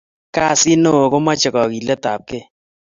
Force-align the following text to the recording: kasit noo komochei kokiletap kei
kasit 0.35 0.79
noo 0.83 1.03
komochei 1.11 1.53
kokiletap 1.53 2.21
kei 2.29 2.45